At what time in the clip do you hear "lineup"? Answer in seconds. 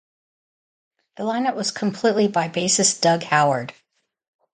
1.25-1.53